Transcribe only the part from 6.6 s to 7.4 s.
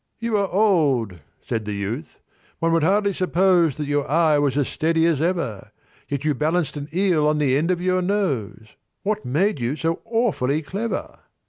an eel on